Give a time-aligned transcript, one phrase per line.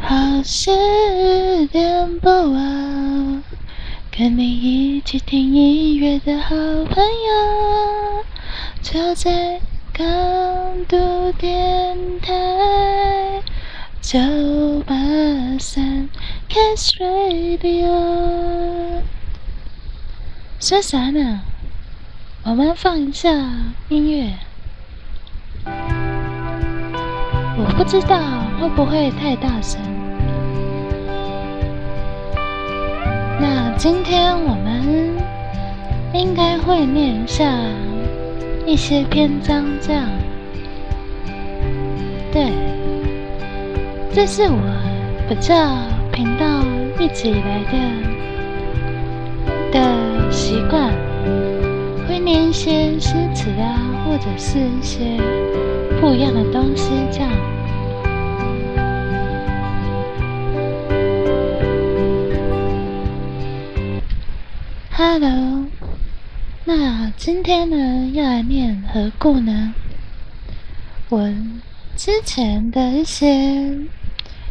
[0.00, 0.70] 好十
[1.66, 3.42] 点不晚，
[4.10, 8.24] 跟你一起听音乐的好朋友，
[8.82, 9.60] 就在
[9.92, 10.06] 港
[10.86, 13.42] 都电台
[14.00, 14.18] 九
[14.86, 14.94] 八
[15.58, 16.08] 三
[16.48, 19.02] Kiss Radio。
[20.60, 21.40] 说啥呢？
[22.44, 23.28] 我们放一下
[23.88, 24.34] 音乐。
[27.58, 29.80] 我不知道会不会太大声。
[33.40, 35.14] 那今天我们
[36.14, 37.44] 应该会念下
[38.66, 40.08] 一些篇章，这样。
[42.32, 42.52] 对，
[44.12, 44.58] 这是我
[45.28, 45.54] 比较
[46.12, 46.64] 频道
[46.98, 47.78] 一直以来的
[49.72, 50.90] 的习惯，
[52.08, 55.20] 会念一些诗词啊，或者是一些。
[55.98, 57.30] 不一样的东西，这样。
[65.18, 65.64] Hello，
[66.66, 69.72] 那今天呢要来念何故呢？
[71.08, 71.32] 我
[71.96, 73.78] 之前的一些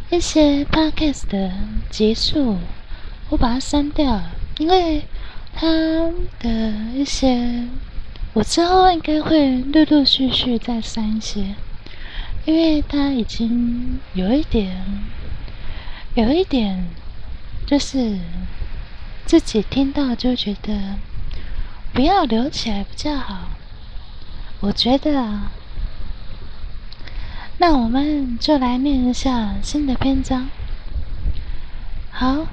[0.10, 1.52] 一些 podcast 的
[1.92, 2.58] 结束，
[3.30, 5.04] 我把它删掉了，因为
[5.54, 5.68] 它
[6.40, 7.68] 的一些。
[8.34, 11.54] 我之后应该会陆陆续续再删一些，
[12.46, 14.76] 因为它已经有一点，
[16.16, 16.88] 有一点，
[17.68, 18.18] 就是
[19.26, 20.96] 自己听到就觉得
[21.94, 23.50] 不要留起来比较好。
[24.60, 25.52] 我觉得啊，
[27.58, 30.50] 那我们就来念一下新的篇章。
[32.12, 32.48] 好，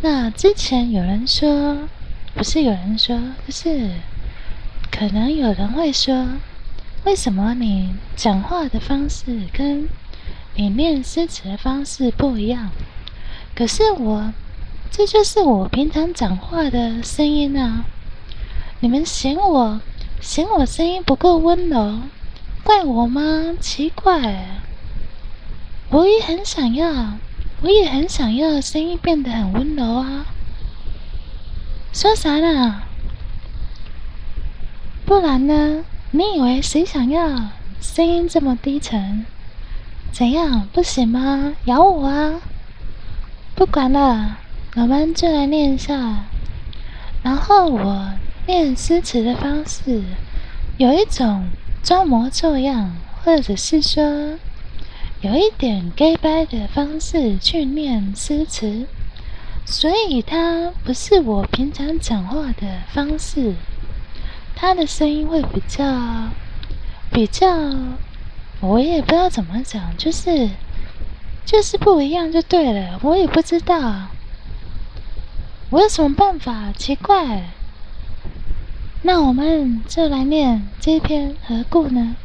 [0.00, 1.88] 那之前有人说，
[2.34, 3.90] 不是有人说，就是。
[4.90, 6.26] 可能有人会说
[7.04, 9.86] ：“为什么你讲话的方式跟
[10.56, 12.70] 你念诗词的方式不一样？”
[13.54, 14.32] 可是我，
[14.90, 17.84] 这就是我平常讲话的声音啊！
[18.80, 19.80] 你们嫌我
[20.20, 22.00] 嫌我声音不够温柔，
[22.64, 23.54] 怪我吗？
[23.60, 24.60] 奇怪！
[25.90, 27.12] 我也很想要，
[27.62, 30.26] 我也很想要声音变得很温柔啊！
[31.92, 32.82] 说啥呢？
[35.06, 35.84] 不然呢？
[36.10, 37.50] 你以为谁想要
[37.80, 39.24] 声音这么低沉？
[40.10, 41.54] 怎样不行吗？
[41.66, 42.40] 咬我啊！
[43.54, 44.38] 不管了，
[44.80, 46.24] 我们就来念一下。
[47.24, 48.12] 然后我
[48.46, 50.04] 念诗词的方式，
[50.76, 51.48] 有一种
[51.82, 52.94] 装模作样，
[53.24, 54.38] 或者是说
[55.20, 58.86] 有一点 gay 掰的方式去念诗词，
[59.66, 63.54] 所以它不是我平常讲话的方式。
[64.54, 66.28] 他的声音会比较
[67.12, 67.48] 比较，
[68.60, 70.48] 我也不知道怎么讲，就是
[71.44, 73.00] 就是不一样就对了。
[73.02, 74.06] 我也不知道
[75.70, 77.50] 我有什么办法，奇怪。
[79.02, 82.16] 那我们就来念这篇何故呢？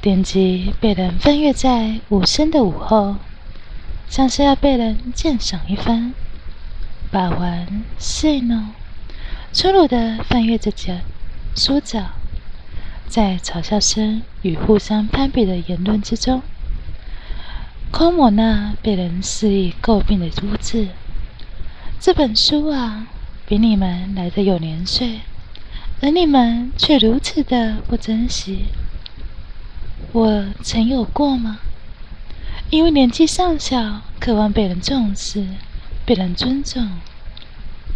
[0.00, 3.16] 典籍被人翻阅在午声的午后，
[4.08, 6.12] 像是要被人鉴赏一番，
[7.12, 8.70] 把玩戏弄。
[9.52, 10.98] 粗鲁的翻阅着角
[11.54, 12.10] 书角，
[13.06, 16.42] 在嘲笑声与互相攀比的言论之中，
[17.92, 20.88] 抠抹那被人肆意诟病的污渍。
[21.98, 23.06] 这本书啊，
[23.46, 25.20] 比你们来的有年岁，
[26.00, 28.66] 而你们却如此的不珍惜。
[30.12, 31.58] 我曾有过吗？
[32.70, 35.44] 因为年纪尚小，渴望被人重视，
[36.06, 36.88] 被人尊重。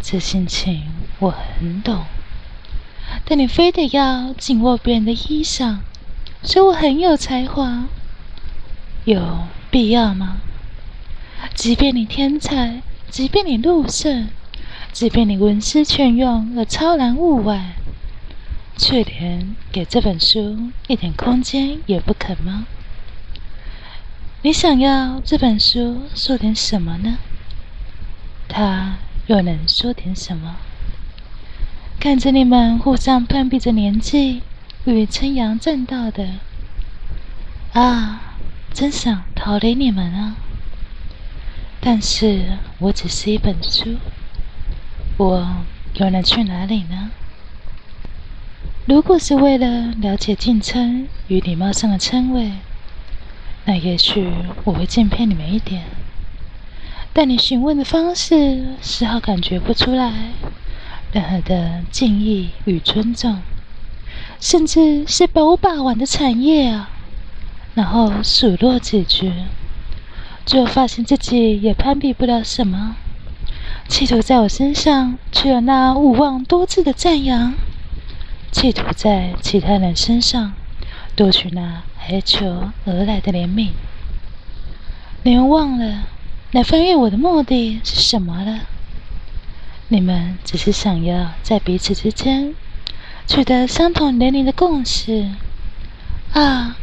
[0.01, 0.83] 这心情
[1.17, 2.03] 我很懂，
[3.25, 5.77] 但你非得要紧握别人的衣裳，
[6.43, 7.85] 说我很有才华，
[9.05, 9.39] 有
[9.75, 10.37] 必要吗？
[11.53, 14.29] 即便你天才，即便你入圣，
[14.93, 17.73] 即便你文思泉涌而超然物外，
[18.77, 22.67] 却连给这本书一点空间也不肯吗？
[24.43, 27.17] 你想要这本书说点什么呢？
[28.47, 28.95] 他。
[29.27, 30.55] 又能说点什么？
[31.99, 34.41] 看着你们互相攀比着年纪
[34.85, 36.35] 与称扬正道的，
[37.73, 38.24] 啊，
[38.75, 40.35] 真想逃离你们啊！
[41.79, 43.95] 但是我只是一本书，
[45.15, 45.47] 我
[45.93, 47.09] 又能去哪里呢？
[48.85, 52.51] 如果是为了了解敬称与礼貌上的称谓，
[53.63, 54.29] 那也许
[54.65, 55.83] 我会敬佩你们一点。
[57.13, 60.11] 但你询问的方式丝毫感觉不出来
[61.13, 63.41] 任何的敬意与尊重，
[64.41, 66.91] 甚至是把我把玩的产业啊！
[67.75, 69.31] 然后数落几句，
[70.45, 72.95] 最后发现自己也攀比不了什么，
[73.87, 77.53] 企图在我身上取了那无望多字的赞扬，
[78.51, 80.53] 企图在其他人身上
[81.17, 83.71] 夺取那哀求而来的怜悯。
[85.23, 86.03] 你们忘了
[86.51, 88.61] 来翻阅我的目的是什么了？
[89.89, 92.55] 你们只是想要在彼此之间
[93.27, 95.29] 取得相同年龄的共识
[96.33, 96.77] 啊！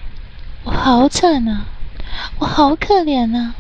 [0.65, 1.67] 我好惨啊！
[2.39, 3.55] 我好可怜啊！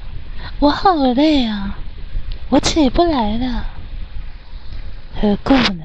[0.61, 1.77] 我好累啊！
[2.51, 3.67] 我起不来了。
[5.21, 5.85] 何故呢？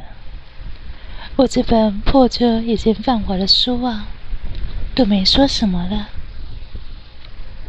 [1.35, 4.07] 我这本破旧已经泛黄的书啊，
[4.93, 6.09] 都没说什么了。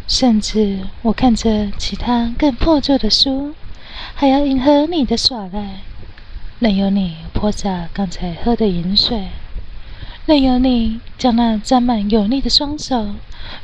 [0.07, 3.55] 甚至我看着其他更破旧的书，
[4.15, 5.81] 还要迎合你的耍赖，
[6.59, 9.29] 任由你泼洒刚才喝的饮水。
[10.29, 13.15] 任由你将那沾满油腻的双手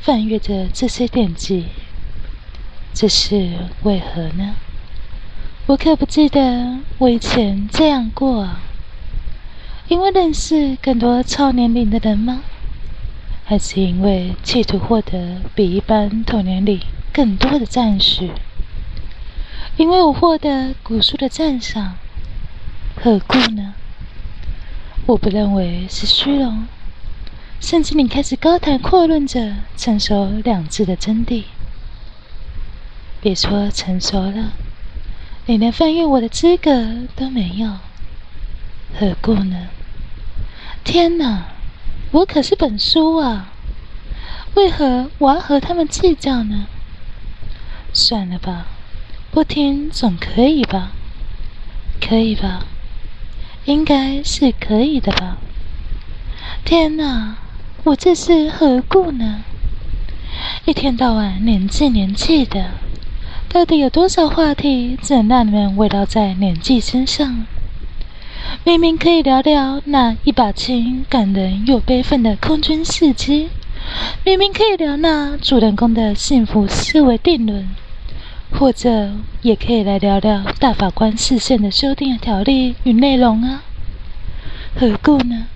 [0.00, 1.66] 翻阅着这些典籍，
[2.94, 3.50] 这是
[3.82, 4.54] 为何呢？
[5.66, 8.48] 我可不记得我以前这样过。
[9.88, 12.40] 因为认识更多超年龄的人吗？
[13.44, 16.80] 还是因为企图获得比一般同年龄
[17.12, 18.30] 更多的赞许？
[19.76, 21.96] 因为我获得古书的赞赏，
[22.96, 23.74] 何故呢？
[25.06, 26.66] 我不认为是虚荣，
[27.60, 31.44] 甚至你开始高谈阔论着“成熟”两字的真谛。
[33.20, 34.52] 别说成熟了，
[35.44, 37.76] 你连翻阅我的资格都没有，
[38.98, 39.68] 何故呢？
[40.84, 41.48] 天哪，
[42.12, 43.52] 我可是本书啊！
[44.54, 46.66] 为何我要和他们计较呢？
[47.92, 48.68] 算了吧，
[49.30, 50.92] 不听总可以吧？
[52.00, 52.64] 可以吧？
[53.66, 55.38] 应该是可以的吧？
[56.64, 57.36] 天哪，
[57.84, 59.42] 我这是何故呢？
[60.66, 62.72] 一天到晚年纪年纪的，
[63.48, 67.46] 到底有多少话题只能让你们围绕在年纪身上？
[68.64, 73.48] 明明可以聊聊那一把青、感人又悲愤的空军事迹，
[74.24, 77.68] 明明可以聊那主人公的幸福思维定论。
[78.56, 79.12] 或者
[79.42, 83.62] 也可以来聊聊大法官视线的修订条例与内容啊？
[84.78, 85.46] 何故呢？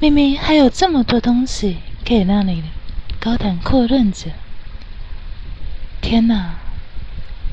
[0.00, 2.64] 明明还有这么多东西可以让你
[3.20, 4.30] 高谈阔论着。
[6.00, 6.54] 天哪！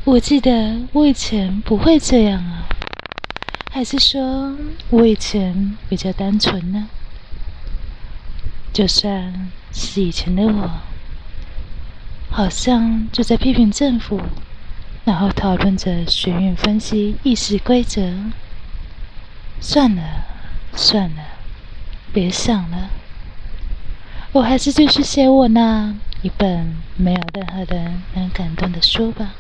[0.06, 2.66] 我记得我以前不会这样啊，
[3.72, 4.56] 还是说
[4.90, 6.88] 我以前比较单纯呢？
[8.72, 10.70] 就算是以前的我。
[12.30, 14.20] 好像就在批评政府，
[15.06, 18.02] 然后讨论着学院分析意识规则。
[19.62, 20.02] 算了，
[20.74, 21.24] 算了，
[22.12, 22.90] 别想了。
[24.34, 29.34] 我还是继续写我那一本没有任何人能感动的书吧。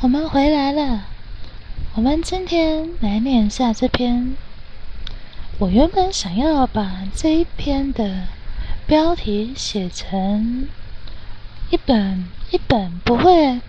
[0.00, 1.06] 我们回来了。
[1.96, 4.36] 我们今天来念一下这篇。
[5.58, 8.28] 我原本想要把这一篇的
[8.86, 10.68] 标题写成
[11.70, 13.60] 一本一本不会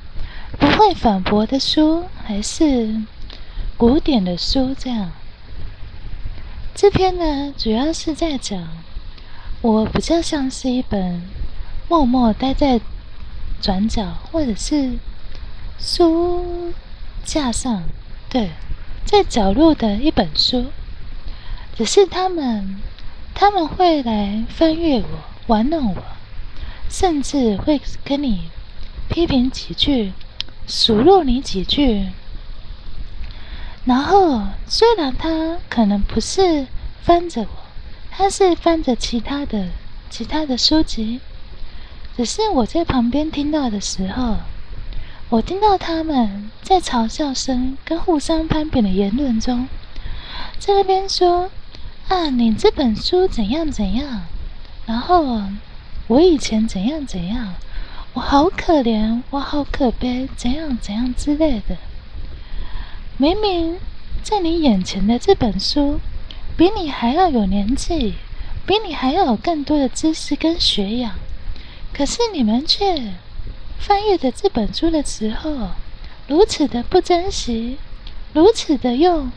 [0.60, 3.02] 不会反驳的书，还是
[3.76, 5.10] 古典的书这样。
[6.76, 8.68] 这篇呢，主要是在讲
[9.62, 11.24] 我比较像是一本
[11.90, 12.80] 默默待在
[13.60, 15.00] 转角，或者是。
[15.82, 16.74] 书
[17.24, 17.84] 架上，
[18.28, 18.50] 对，
[19.06, 20.66] 在角落的一本书，
[21.74, 22.82] 只是他们
[23.34, 25.08] 他们会来翻阅我，
[25.48, 26.04] 玩弄我，
[26.90, 28.50] 甚至会跟你
[29.08, 30.12] 批评几句，
[30.68, 32.08] 数落你几句。
[33.86, 36.68] 然后，虽然他可能不是
[37.02, 37.48] 翻着我，
[38.12, 39.70] 他是翻着其他的
[40.10, 41.22] 其他的书籍，
[42.18, 44.40] 只是我在旁边听到的时候。
[45.32, 49.68] 我听到他们在嘲笑声跟互相攀比的言论中，
[50.58, 51.52] 在那边说
[52.10, 54.22] ：“啊，你这本书怎样怎样，
[54.88, 55.44] 然后
[56.08, 57.54] 我以前怎样怎样，
[58.14, 61.78] 我好可怜，我好可悲，怎样怎样之类的。”
[63.18, 63.78] 明明
[64.24, 66.00] 在你眼前的这本书，
[66.58, 68.16] 比你还要有年纪，
[68.66, 71.14] 比你还要有更多的知识跟学养，
[71.94, 73.14] 可是你们却……
[73.80, 75.70] 翻阅着这本书的时候，
[76.28, 77.78] 如此的不珍惜，
[78.34, 79.32] 如此的用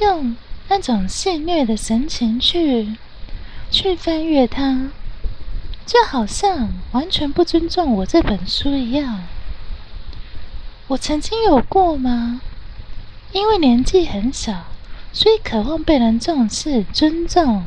[0.00, 0.36] 用
[0.68, 2.96] 那种戏谑的神情去
[3.70, 4.90] 去翻阅它，
[5.86, 9.22] 就好像完全不尊重我这本书一样。
[10.88, 12.40] 我曾经有过吗？
[13.32, 14.64] 因为年纪很小，
[15.12, 17.64] 所以渴望被人重视、尊重。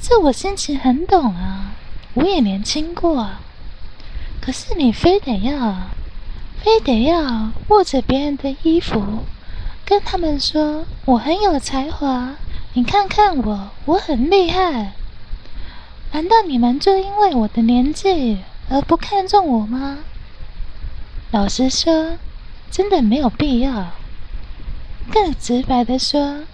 [0.00, 1.72] 这我心情很懂啊，
[2.14, 3.28] 我也年轻过。
[4.46, 5.88] 可是你非得要，
[6.62, 9.24] 非得要握着别人的衣服，
[9.84, 12.36] 跟他们说我很有才华，
[12.74, 14.92] 你看看我，我很厉害。
[16.12, 18.38] 难道你们就因为我的年纪
[18.70, 19.98] 而不看重我吗？
[21.32, 22.16] 老实说，
[22.70, 23.88] 真的没有必要。
[25.10, 26.44] 更直白的说，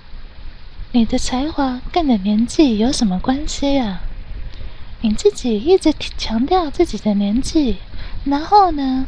[0.93, 4.01] 你的才华跟你的年纪有什么关系啊？
[5.02, 7.76] 你自己一直强调自己的年纪，
[8.25, 9.06] 然后呢？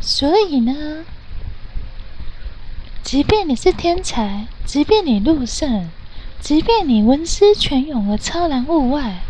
[0.00, 1.04] 所以呢？
[3.02, 5.88] 即便你是天才，即便你入圣，
[6.38, 9.22] 即便你文思泉涌而超然物外，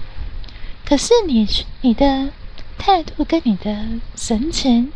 [0.85, 1.47] 可是你
[1.83, 2.31] 你的
[2.77, 3.85] 态度跟你的
[4.17, 4.91] 神情，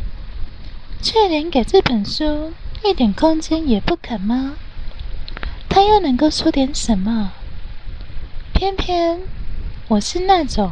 [1.00, 2.52] 却连给这本书。
[2.82, 4.54] 一点空间也不肯吗？
[5.68, 7.32] 他又能够说点什么？
[8.54, 9.20] 偏偏
[9.90, 10.70] 我是那种，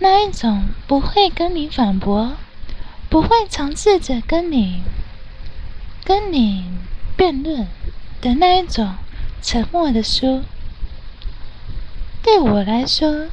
[0.00, 2.36] 那一种不会跟你反驳，
[3.08, 4.82] 不会尝试着跟你
[6.04, 6.66] 跟你
[7.16, 7.66] 辩论
[8.20, 8.96] 的那一种
[9.40, 10.42] 沉默的书。
[12.22, 13.28] 对我来说，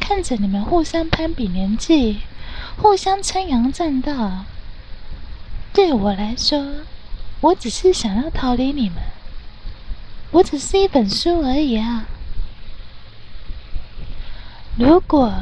[0.00, 2.22] 看着你们互相攀比年纪，
[2.76, 4.46] 互相称扬赞道。
[5.72, 6.60] 对我来说，
[7.40, 8.98] 我只是想要逃离你们。
[10.32, 12.06] 我只是一本书而已啊！
[14.78, 15.34] 如果，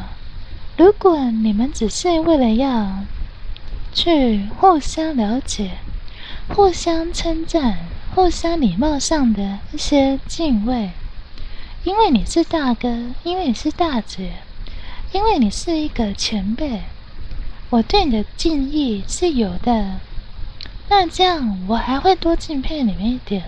[0.77, 3.05] 如果你们只是为了要
[3.93, 5.79] 去互相了解、
[6.49, 7.79] 互相称赞、
[8.13, 10.91] 互相礼貌上的一些敬畏，
[11.85, 12.89] 因为你是大哥，
[13.23, 14.33] 因为你是大姐，
[15.13, 16.83] 因为你是一个前辈，
[17.71, 20.01] 我对你的敬意是有的。
[20.89, 23.45] 那这样我还会多敬佩你们一点，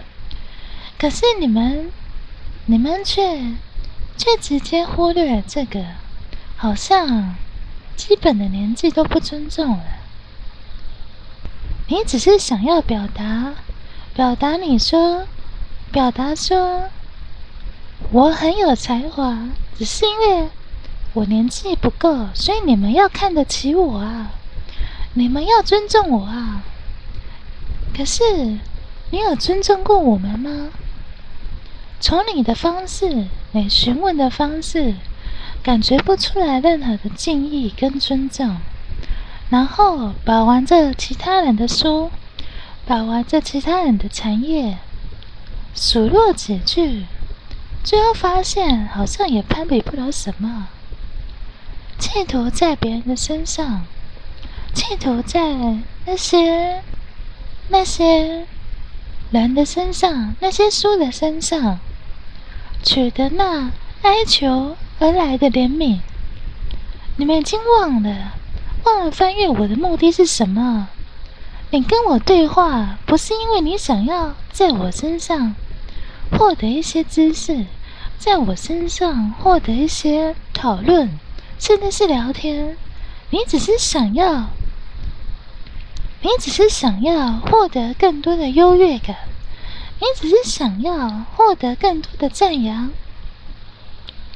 [0.97, 1.91] 可是你们，
[2.67, 3.57] 你们却
[4.17, 5.85] 却直接忽略了这个，
[6.57, 7.35] 好像
[7.97, 9.85] 基本的年纪都不尊重了。
[11.89, 13.55] 你只是想要表达，
[14.15, 15.27] 表达你说，
[15.91, 16.91] 表达说，
[18.11, 20.49] 我很有才华，只是因为
[21.15, 24.31] 我年纪不够，所以你们要看得起我啊，
[25.15, 26.63] 你们要尊重我啊。
[27.95, 28.23] 可是，
[29.11, 30.71] 你有尊重过我们吗？
[32.03, 34.97] 从你的方式，你询问的方式，
[35.63, 38.57] 感觉不出来任何的敬意跟尊重。
[39.51, 42.11] 然后把玩着其他人的书，
[42.85, 44.79] 把玩着其他人的产业，
[45.77, 47.05] 数落几句，
[47.85, 50.67] 最后发现好像也攀比不了什么。
[52.01, 53.87] 企图在别人的身上，
[54.75, 55.55] 企图在
[56.05, 56.83] 那些。
[57.69, 58.45] 那些
[59.31, 61.79] 人的身上，那些书的身上，
[62.83, 63.71] 取得那
[64.03, 65.99] 哀求而来的怜悯，
[67.17, 68.33] 你们已经忘了，
[68.85, 70.89] 忘了翻阅我的目的是什么？
[71.71, 75.55] 你跟我对话，不是因为你想要在我身上
[76.33, 77.65] 获得一些知识，
[78.19, 81.09] 在我身上获得一些讨论，
[81.59, 82.77] 甚至是聊天，
[83.31, 84.49] 你只是想要。
[86.25, 89.17] 你只是想要获得更多的优越感，
[90.03, 92.91] 你只是想要获得更多的赞扬，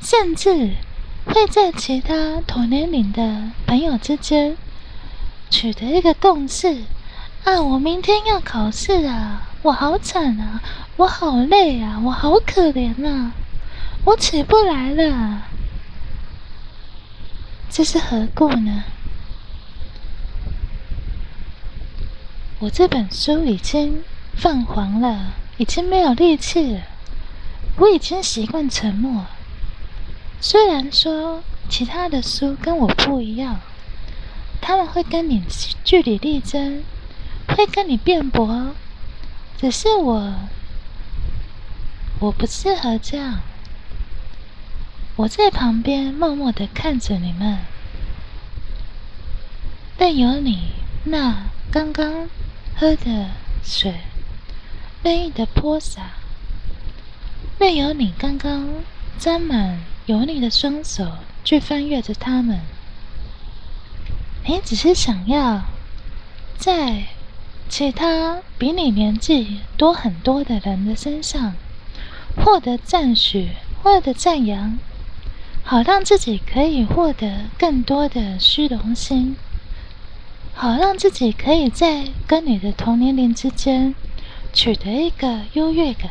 [0.01, 0.77] 甚至
[1.25, 4.57] 会在其他同年龄的朋友之间
[5.51, 6.85] 取得一个共识。
[7.43, 10.63] 啊，我明天要考试啊，我好惨啊，
[10.99, 13.33] 我好累啊，我好可怜啊，
[14.05, 15.43] 我起不来了，
[17.69, 18.85] 这是何故呢？
[22.61, 24.05] 我这本书已经
[24.37, 26.83] 泛黄了，已经没有力气了。
[27.79, 29.27] 我已经习惯沉默。
[30.41, 33.61] 虽然说其他的书跟我不一样，
[34.61, 35.43] 他们会跟你
[35.85, 36.83] 据理力争，
[37.49, 38.75] 会跟你辩驳，
[39.59, 40.35] 只是我，
[42.21, 43.41] 我不适合这样。
[45.17, 47.59] 我在旁边默默的看着你们，
[49.97, 50.73] 但有你
[51.05, 52.29] 那刚刚。
[52.79, 53.31] 喝的
[53.65, 53.95] 水
[55.07, 56.15] 任意的泼洒，
[57.61, 58.67] 任由你刚刚
[59.17, 61.07] 沾满油腻的双手
[61.45, 62.59] 去翻阅着它们。
[64.49, 65.63] 你只是想要
[66.59, 67.05] 在
[67.69, 71.55] 其他比你年纪多很多的人的身上
[72.45, 73.51] 获得赞许，
[73.85, 74.77] 获得赞扬，
[75.63, 79.37] 好让自己可以获得更多的虚荣心，
[80.53, 83.95] 好让自己可以在跟你的同年龄之间
[84.57, 86.11] 取得一个优越感。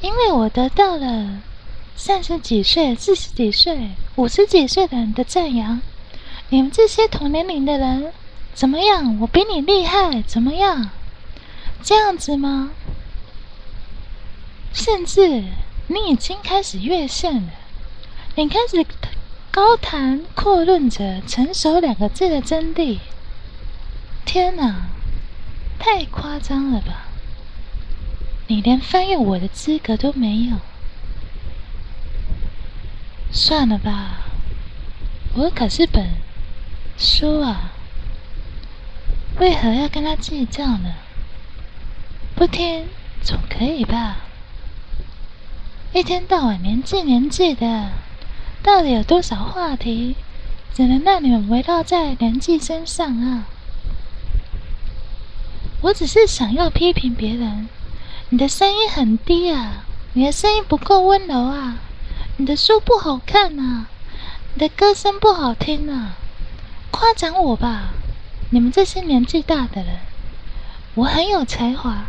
[0.00, 1.42] 因为我得到了
[1.94, 5.82] 三十几岁、四十几岁、五十几岁的人的赞扬，
[6.48, 8.10] 你们这些同年龄的人
[8.54, 9.20] 怎么样？
[9.20, 10.88] 我比你厉害，怎么样？
[11.82, 12.70] 这样子吗？
[14.72, 15.44] 甚至
[15.88, 17.50] 你已经开始越线了。
[18.34, 18.84] 你开始
[19.50, 22.98] 高谈阔论着“成熟”两个字的真谛。
[24.24, 24.86] 天哪，
[25.78, 27.11] 太夸张了吧！
[28.52, 30.58] 你连翻阅我的资格都没有。
[33.30, 34.24] 算了吧，
[35.32, 36.06] 我可是本
[36.98, 37.72] 书啊，
[39.38, 40.92] 为何要跟他计较呢？
[42.34, 42.84] 不听
[43.22, 44.18] 总可以吧？
[45.94, 47.92] 一天到晚年纪年纪的。
[48.62, 50.14] 到底有多少话题
[50.74, 53.46] 只能让你们围绕在年纪身上啊？
[55.80, 57.66] 我只是想要批评别人，
[58.32, 59.84] 你的声音很低啊，
[60.14, 61.76] 你的声音不够温柔啊，
[62.38, 63.88] 你的书不好看啊，
[64.54, 66.14] 你的歌声不好听啊，
[66.90, 67.90] 夸奖我吧，
[68.48, 69.98] 你们这些年纪大的人，
[70.94, 72.06] 我很有才华，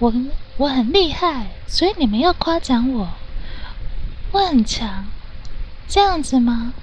[0.00, 0.12] 我
[0.56, 3.08] 我很厉害，所以你们要夸奖我，
[4.32, 5.04] 我很强。
[5.86, 6.74] 这样子吗？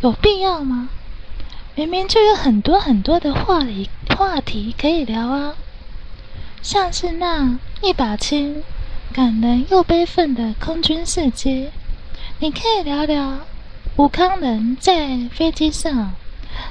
[0.00, 0.88] 有必要吗？
[1.76, 5.54] 明明就有很多很多的话题话题可以聊啊，
[6.64, 8.64] 像是那一把青、
[9.12, 11.68] 感人又悲愤的空军事迹，
[12.38, 13.40] 你可以聊聊
[13.96, 16.14] 吴康仁在飞机上，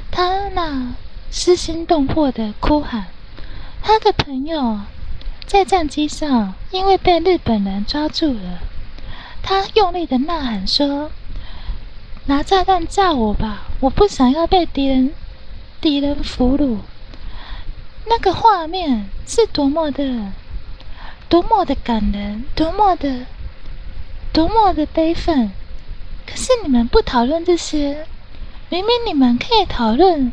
[0.10, 0.96] 他那
[1.30, 3.06] 失心动魄的哭喊，
[3.84, 4.80] 他的朋友
[5.46, 8.62] 在战机上因为被日本人抓住了，
[9.44, 11.12] 他用力的呐喊说。
[12.26, 13.68] 拿炸弹炸我吧！
[13.82, 15.12] 我不想要被敌人
[15.80, 16.78] 敌人俘虏。
[18.16, 20.32] 那个画面是多么的
[21.28, 23.26] 多么的感人，多么的
[24.32, 25.50] 多么的悲愤。
[26.24, 28.06] 可是你们不讨论这些，
[28.70, 30.32] 明明你们可以讨论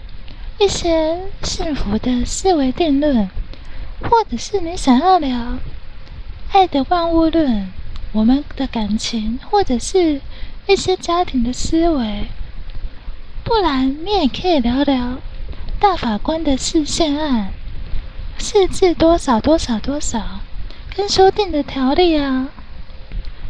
[0.58, 3.30] 一些幸福的思维定论，
[4.02, 5.56] 或者是你想要聊
[6.52, 7.72] 爱的万物论，
[8.12, 10.20] 我们的感情，或者是。
[10.66, 12.26] 一些家庭的思维，
[13.42, 15.18] 不然你也可以聊聊
[15.80, 17.50] 大法官的视线案，
[18.40, 20.40] 四字多少多少多少，
[20.96, 22.48] 跟修订的条例啊。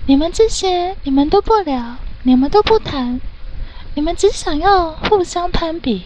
[0.07, 3.20] 你们这些你们都不聊，你们都不谈，
[3.94, 6.03] 你们只想要互相攀比，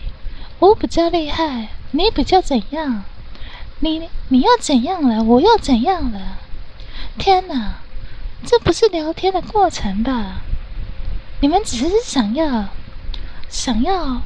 [0.58, 3.02] 我比较厉害，你比较怎样？
[3.80, 5.24] 你你要怎样了？
[5.24, 6.38] 我要怎样了？
[7.18, 7.76] 天哪，
[8.44, 10.42] 这不是聊天的过程吧？
[11.40, 12.66] 你们只是想要、
[13.48, 14.20] 想要、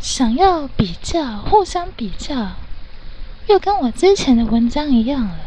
[0.00, 2.52] 想要比较，互相比较，
[3.46, 5.38] 又跟我之前的文章一样了。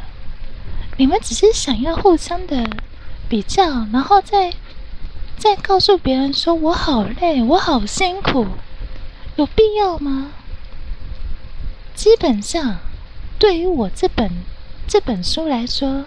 [0.97, 2.69] 你们只是想要互相的
[3.27, 4.53] 比较，然后再
[5.37, 8.47] 再告诉别人说我好累，我好辛苦，
[9.35, 10.31] 有必要吗？
[11.93, 12.77] 基本上，
[13.37, 14.31] 对于我这本
[14.87, 16.05] 这本书来说，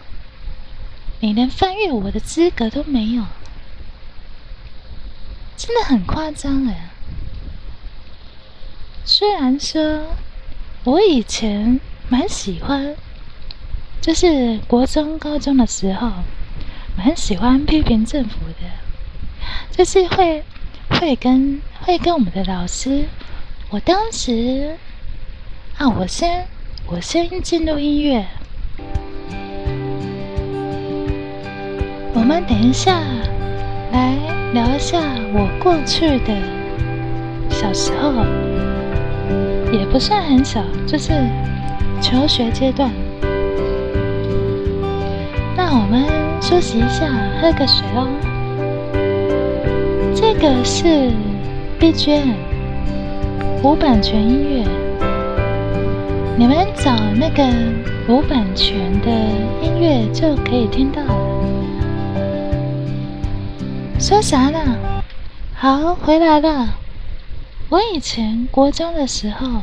[1.20, 3.24] 你连翻阅我的资格都没有。
[5.56, 6.90] 真的很夸张哎！
[9.04, 10.06] 虽然说，
[10.84, 12.96] 我以前蛮喜欢，
[14.00, 16.10] 就是国中、高中的时候，
[16.96, 18.66] 蛮喜欢批评政府的，
[19.70, 20.42] 就是会
[20.90, 23.04] 会跟会跟我们的老师。
[23.70, 24.76] 我当时
[25.78, 26.46] 啊，我先
[26.86, 28.26] 我先进入音乐，
[32.12, 33.00] 我们等一下
[33.92, 34.18] 来。
[34.52, 35.00] 聊一下
[35.32, 36.42] 我过去的
[37.48, 38.12] 小时候，
[39.72, 41.12] 也不算很小，就是
[42.00, 42.90] 求学阶段。
[45.56, 46.04] 那我们
[46.42, 47.06] 休息一下，
[47.40, 48.06] 喝个水哦。
[50.14, 51.10] 这个是
[51.80, 52.34] BGM，
[53.62, 54.66] 无版权音乐。
[56.36, 57.42] 你们找那个
[58.08, 59.10] 无版权的
[59.62, 61.14] 音乐就可以听到了。
[63.98, 64.58] 说啥呢？
[65.54, 66.81] 好，回来了。
[67.72, 69.62] 我以前国中的时候，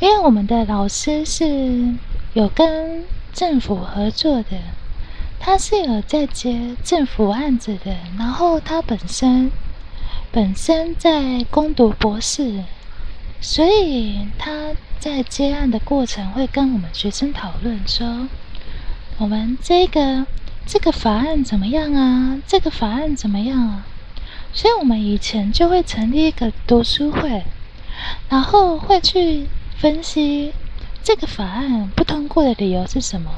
[0.00, 1.94] 因为我们的老师是
[2.32, 4.56] 有跟政府合作的，
[5.38, 7.94] 他是有在接政府案子的。
[8.18, 9.52] 然后他本身
[10.32, 12.64] 本身在攻读博士，
[13.42, 18.28] 所以他在接案的过程会跟我们学生讨论说，
[19.18, 20.24] 我们这个。
[20.68, 22.40] 这个法案怎么样啊？
[22.44, 23.86] 这个法案怎么样啊？
[24.56, 27.44] 所以我们以前就会成立一个读书会，
[28.30, 30.54] 然后会去分析
[31.02, 33.30] 这个法案不通过的理由是什么，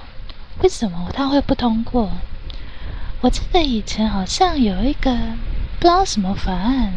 [0.62, 2.08] 为什么它会不通过？
[3.20, 5.10] 我记得以前好像有一个
[5.80, 6.92] 不知道什么法案，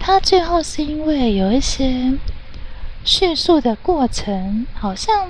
[0.00, 2.14] 它最后是因为有一些
[3.04, 5.28] 叙述的过程好像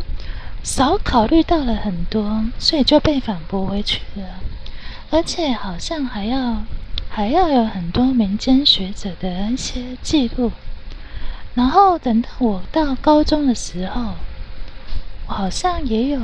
[0.63, 4.39] 少考虑到了很多，所以就被反驳回去了，
[5.11, 6.63] 而且好像还要。
[7.15, 10.51] 还要有很多民间学者的一些记录，
[11.55, 14.15] 然后等到我到高中的时候，
[15.27, 16.19] 我好像也有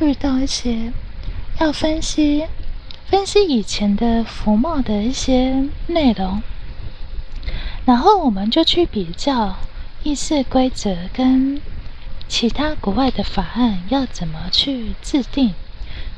[0.00, 0.92] 遇到一些
[1.58, 2.46] 要分析
[3.06, 6.42] 分析以前的服贸的一些内容，
[7.86, 9.56] 然后我们就去比较
[10.02, 11.58] 议事规则跟
[12.28, 15.54] 其他国外的法案要怎么去制定，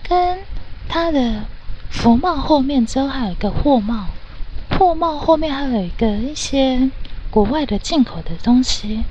[0.03, 0.41] 跟
[0.89, 1.45] 它的。
[1.91, 4.07] 服贸后面之后还有一个货贸，
[4.71, 6.89] 货贸后面还有一个一些
[7.29, 9.05] 国外的进口的东西，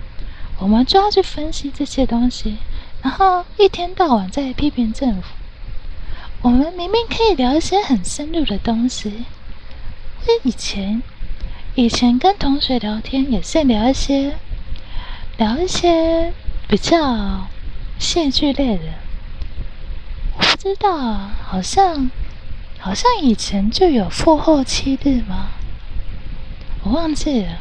[0.57, 2.57] 我们就要去分析这些东西，
[3.03, 5.27] 然后一天到晚在批评政府。
[6.41, 9.25] 我们明明可以聊一些很深入的东西，
[10.43, 11.03] 以前
[11.75, 14.37] 以前跟同学聊天也是聊一些
[15.37, 16.33] 聊一些
[16.67, 17.45] 比较
[17.99, 18.83] 戏剧类的，
[20.37, 22.09] 我不知道，好像。
[22.81, 25.49] 好像以前就有复后七日吗？
[26.83, 27.57] 我忘记了。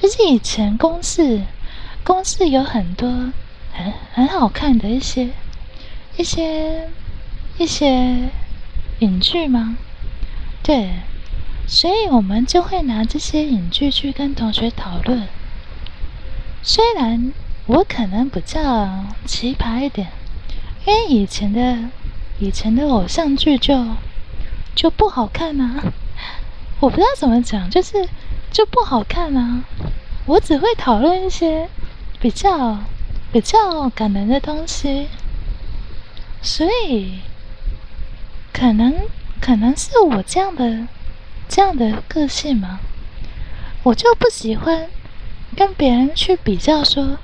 [0.00, 1.42] 就是以前公式，
[2.02, 3.08] 公式有很多
[3.72, 5.28] 很很好看的一些
[6.16, 6.88] 一些
[7.58, 8.30] 一些
[9.00, 9.76] 影剧吗？
[10.62, 10.90] 对，
[11.66, 15.28] 所以我们就会拿这些影剧去跟同学讨论。
[16.62, 17.32] 虽然
[17.66, 20.08] 我可能比较奇葩一点，
[20.86, 21.90] 因为以前的
[22.38, 23.74] 以前的偶像剧就。
[24.76, 25.82] 就不好看啊！
[26.80, 28.06] 我不知道怎么讲，就是
[28.52, 29.64] 就不好看啊！
[30.26, 31.66] 我只会讨论一些
[32.20, 32.76] 比较
[33.32, 35.08] 比较感人的东西，
[36.42, 37.20] 所以
[38.52, 38.94] 可能
[39.40, 40.86] 可能是我这样的
[41.48, 42.80] 这样的个性嘛，
[43.82, 44.88] 我就不喜欢
[45.56, 47.16] 跟别人去比较，说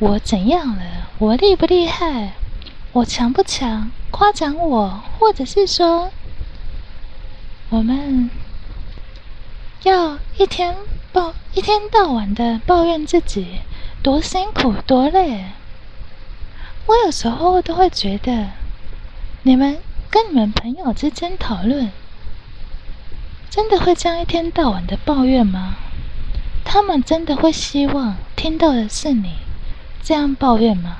[0.00, 0.82] 我怎样了，
[1.18, 2.32] 我厉不厉害，
[2.90, 6.10] 我强不强，夸奖我，或者是说。
[7.68, 8.30] 我们
[9.82, 10.76] 要一天
[11.12, 13.58] 抱一天到晚的抱怨自己
[14.04, 15.46] 多辛苦多累，
[16.86, 18.50] 我有时候都会觉得，
[19.42, 21.90] 你们跟你们朋友之间讨论，
[23.50, 25.74] 真的会这样一天到晚的抱怨吗？
[26.64, 29.32] 他们真的会希望听到的是你
[30.04, 30.98] 这样抱怨吗？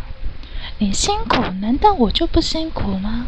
[0.78, 3.26] 你辛苦，难道我就不辛苦吗？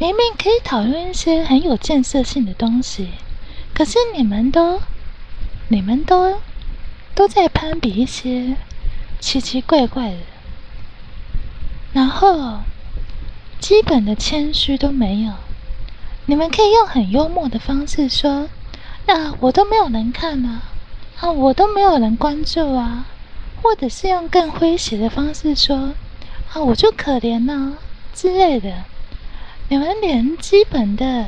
[0.00, 3.08] 明明可以讨论一些很有建设性的东西，
[3.74, 4.80] 可是你们都、
[5.68, 6.40] 你们都
[7.16, 8.56] 都在攀比一些
[9.18, 10.18] 奇奇怪怪的，
[11.92, 12.60] 然后
[13.58, 15.32] 基本的谦虚都没有。
[16.26, 18.48] 你们可以用很幽默的方式说
[19.06, 20.62] ：“啊，我都没有人看啊，
[21.18, 23.06] 啊，我都没有人关注啊。”
[23.60, 25.94] 或者是用更诙谐的方式说
[26.54, 27.78] ：“啊，我就可怜呐
[28.14, 28.84] 之类的。”
[29.70, 31.26] 你们连基本的、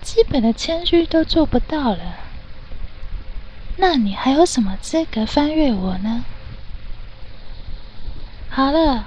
[0.00, 2.14] 基本的谦虚都做不到了，
[3.78, 6.24] 那你还有什么资格翻阅我呢？
[8.48, 9.06] 好了，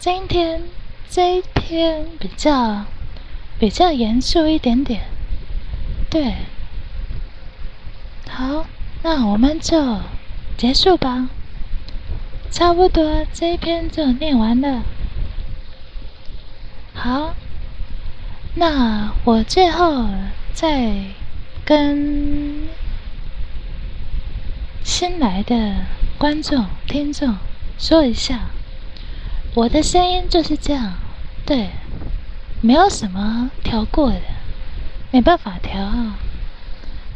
[0.00, 0.62] 今天
[1.10, 2.86] 这一篇比较
[3.58, 5.02] 比较严肃一点点，
[6.08, 6.36] 对，
[8.30, 8.64] 好，
[9.02, 9.98] 那我们就
[10.56, 11.28] 结束吧，
[12.50, 14.82] 差不多这一篇就念完了，
[16.94, 17.34] 好。
[18.54, 20.08] 那我最后
[20.52, 21.04] 再
[21.64, 22.66] 跟
[24.82, 25.76] 新来的
[26.18, 27.36] 观众、听众
[27.78, 28.50] 说一下，
[29.54, 30.94] 我的声音就是这样，
[31.46, 31.70] 对，
[32.60, 34.22] 没有什么调过的，
[35.12, 35.92] 没办法调，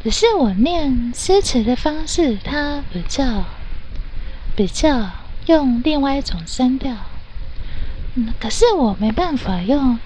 [0.05, 3.45] 只是我念诗词的方式，它比较
[4.55, 5.11] 比较
[5.47, 6.95] 用另外一种声调，
[8.39, 9.99] 可是我没办法用。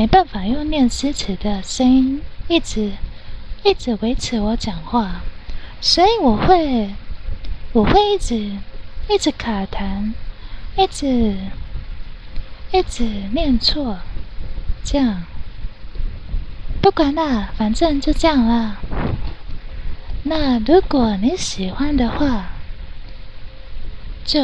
[0.00, 2.92] 没办法用念诗词的声音一直
[3.62, 5.20] 一直维持我讲话，
[5.82, 6.94] 所以我会
[7.74, 8.56] 我会一直
[9.10, 10.14] 一直卡痰，
[10.74, 11.36] 一直
[12.72, 13.98] 一直念错，
[14.82, 15.22] 这样
[16.80, 18.78] 不管啦，反正就这样啦。
[20.22, 22.46] 那如果你喜欢的话，
[24.24, 24.40] 就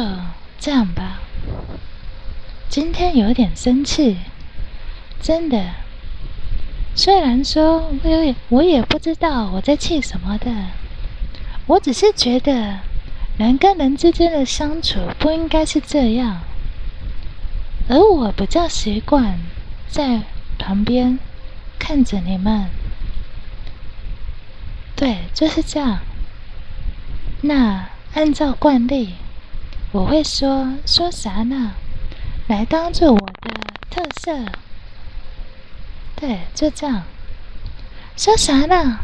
[0.59, 1.19] 这样吧。
[2.69, 4.17] 今天有点生气。
[5.21, 5.71] 真的，
[6.95, 10.51] 虽然说我也我也不知道我在气什么的，
[11.65, 12.79] 我只是觉得
[13.37, 16.41] 人跟人之间的相处不应该是这样，
[17.89, 19.39] 而我比较习惯
[19.89, 20.21] 在
[20.57, 21.19] 旁边
[21.77, 22.67] 看着你们。
[24.95, 25.99] 对，就是这样。
[27.41, 29.13] 那按照惯例，
[29.91, 31.73] 我会说说啥呢？
[32.47, 33.51] 来当做我的
[33.89, 34.45] 特色。
[36.19, 37.03] 对，就这样。
[38.17, 38.99] 说啥呢？